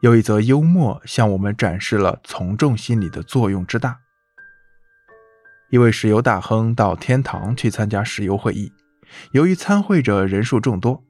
[0.00, 3.98] 有一则幽默向我们展示了从众心理的作用之大。
[5.70, 8.72] 一位石油大亨到天堂去参加石油会议，
[9.32, 11.04] 由于参会者人数众多，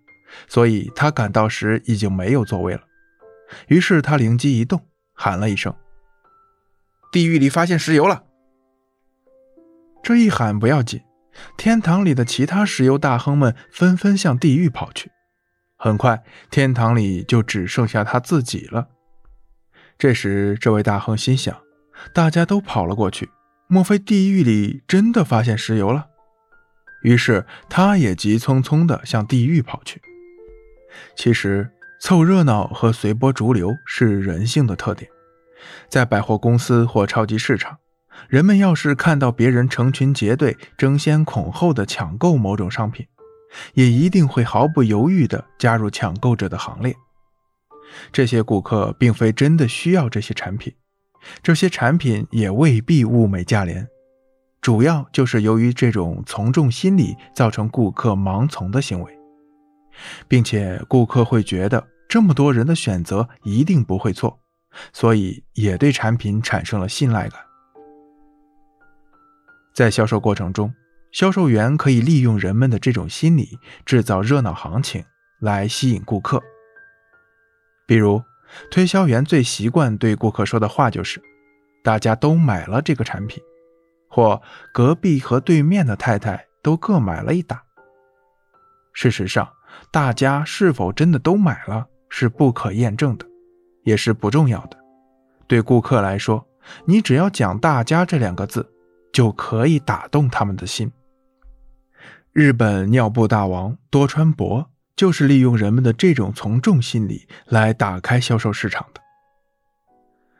[0.48, 2.82] 所以他赶到时已经没有座位了。
[3.68, 5.75] 于是他灵机一动，喊了一声
[7.12, 8.25] ：“地狱里发现石油了！”
[10.02, 11.00] 这一喊不要紧，
[11.57, 15.11] 天堂里的其他石油大亨们纷纷向地狱跑去。
[15.83, 18.88] 很快，天堂里就只剩下他自己了。
[19.97, 21.57] 这时，这位大亨心想：
[22.12, 23.30] 大家都跑了过去，
[23.66, 26.09] 莫非地狱里真的发现石油了？
[27.02, 30.02] 于是，他也急匆匆地向地狱跑去。
[31.16, 35.10] 其实，凑热闹和随波逐流是人性的特点，
[35.88, 37.79] 在百货公司或超级市场。
[38.29, 43.07] 人们要是看到别人成群结队、争先恐后的抢购某种商品，
[43.74, 46.95] 也一定会毫不犹豫地加入抢购者的行列。
[48.12, 50.73] 这些顾客并非真的需要这些产品，
[51.42, 53.88] 这些产品也未必物美价廉，
[54.60, 59.18] 主要就是由于这种从众心理造成顾客盲从的行为，
[60.29, 64.38] 并且顾客会觉得这么多人的选择一定不会错，
[64.92, 67.41] 所以也对产品产生了信赖感。
[69.75, 70.72] 在销售过程中，
[71.12, 75.05] 销售员可以利用人们的这种心理，制造热闹行情
[75.41, 76.43] 来吸引顾客。
[77.87, 78.22] 比如，
[78.71, 81.21] 推销员最习惯对顾客说的话就是
[81.83, 83.43] ：“大家都买了这个产品”，
[84.09, 84.41] 或
[84.72, 87.62] “隔壁和对面的太太都各买了一打”。
[88.94, 89.49] 事实上，
[89.91, 93.27] 大家是否真的都买了是不可验证的，
[93.83, 94.77] 也是不重要的。
[95.49, 96.47] 对顾客来说，
[96.84, 98.75] 你只要讲“大家”这两个字。
[99.12, 100.88] 就可以打动他们的心。
[102.32, 109.00] 日本尿布大王多川博就是利用人们的这种从众心理来打开销售市场的。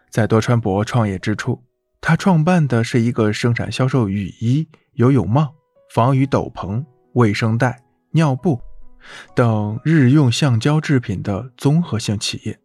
[0.09, 1.65] 在多川博创业之初，
[2.01, 5.53] 他创办的是一个生产销售雨衣、游泳帽、
[5.93, 6.85] 防雨斗篷、
[7.15, 8.61] 卫生袋、尿布
[9.35, 12.61] 等日用橡胶制品的综合性企业。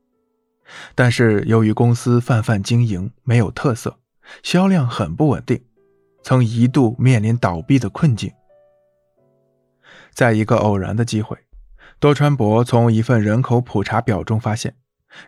[0.93, 3.97] 但是由于公司泛泛经营，没有特色，
[4.43, 5.63] 销量很不稳定。
[6.21, 8.31] 曾一度面临倒闭的困境。
[10.15, 11.37] 在一个偶然的机会，
[11.99, 14.73] 多川博从一份人口普查表中发现，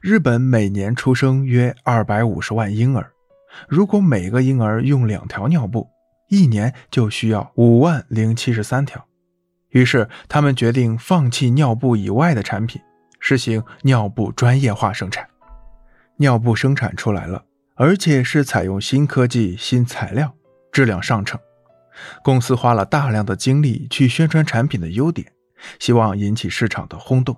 [0.01, 3.11] 日本每年出生约二百五十万婴儿，
[3.67, 5.89] 如果每个婴儿用两条尿布，
[6.29, 9.05] 一年就需要五万零七十三条。
[9.71, 12.81] 于是，他们决定放弃尿布以外的产品，
[13.19, 15.27] 实行尿布专业化生产。
[16.15, 17.43] 尿布生产出来了，
[17.75, 20.33] 而且是采用新科技、新材料。
[20.71, 21.39] 质量上乘，
[22.23, 25.31] 公司花了大量的精力去宣传产品的优点，
[25.79, 27.37] 希望引起市场的轰动。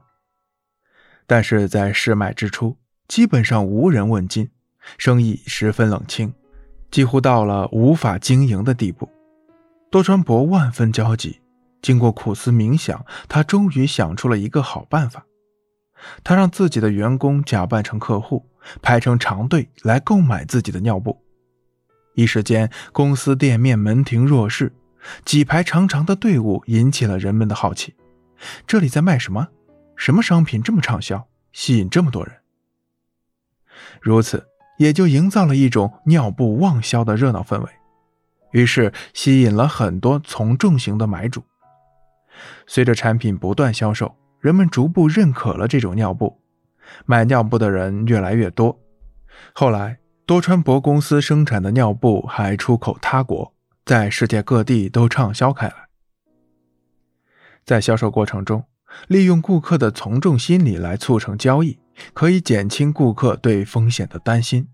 [1.26, 2.78] 但是在试卖之初，
[3.08, 4.50] 基本上无人问津，
[4.98, 6.34] 生意十分冷清，
[6.90, 9.10] 几乎到了无法经营的地步。
[9.92, 11.40] 多川博万分焦急，
[11.82, 15.26] 经过苦思冥想，他终于想出了一个好办法。
[16.24, 18.46] 他让自己的员工假扮成客户，
[18.82, 21.22] 排成长队来购买自己的尿布。
[22.20, 24.74] 一时间，公司店面门庭若市，
[25.24, 27.96] 几排长长的队伍引起了人们的好奇。
[28.68, 29.48] 这里在卖什么？
[29.96, 32.36] 什么商品这么畅销，吸引这么多人？
[34.02, 34.46] 如此，
[34.80, 37.72] 也就营造了一种尿布旺销的热闹氛围，
[38.52, 41.42] 于是吸引了很多从众型的买主。
[42.68, 46.38] 随着产品不断销售，人们逐步认可了这种尿布，
[47.06, 48.78] 买尿布的人越来越多。
[49.54, 50.00] 后来。
[50.30, 53.52] 多川博公司生产的尿布还出口他国，
[53.84, 55.90] 在世界各地都畅销开来。
[57.66, 58.64] 在销售过程中，
[59.08, 61.80] 利用顾客的从众心理来促成交易，
[62.14, 64.68] 可以减轻顾客对风险的担心。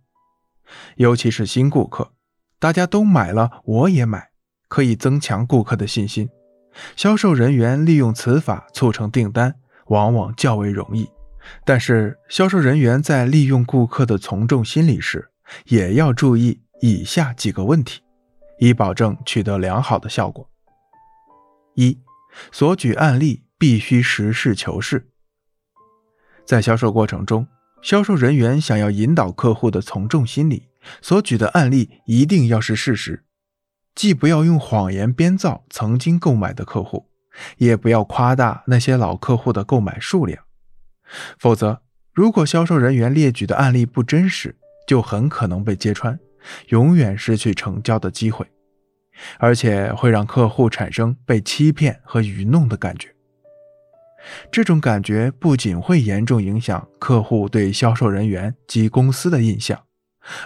[0.98, 2.12] 尤其是新顾客，
[2.60, 4.32] 大家都买了，我也买，
[4.68, 6.28] 可以增强顾客的信心。
[6.98, 9.56] 销售人员利用此法促成订单，
[9.86, 11.10] 往往较为容易。
[11.64, 15.30] 但是，销售人员在利用顾客的从众心理时，
[15.66, 18.02] 也要注意以下几个问题，
[18.60, 20.50] 以保证取得良好的效果。
[21.76, 22.00] 一、
[22.52, 25.10] 所举案例必须实事求是。
[26.46, 27.48] 在销售过程中，
[27.82, 30.70] 销售人员想要引导客户的从众心理，
[31.02, 33.26] 所举的案例一定要是事实，
[33.94, 37.10] 既不要用谎言编造曾经购买的客户，
[37.58, 40.44] 也不要夸大那些老客户的购买数量，
[41.38, 41.82] 否则，
[42.14, 46.18] 如果销售人员列举的案例不真实，就很可能被揭穿，
[46.70, 48.46] 永远失去成交的机会，
[49.40, 53.14] 而且会让客户产生被欺骗和愚弄的感觉。
[54.52, 59.84] 这种感觉不仅会严重影响客户对销售人员及公司的印象，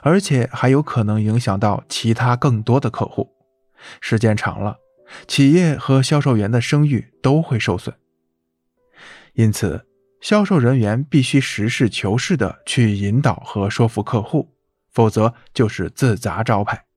[0.03, 3.29] 而且还有可能影响到其他更多的客户。
[4.01, 4.77] 时间长了，
[5.27, 7.95] 企业和销售员的声誉都会受损。
[9.33, 9.85] 因此，
[10.21, 14.53] 销售人员必须实事求是的去引导和说服客户，
[14.91, 16.88] 否则就是自砸招牌。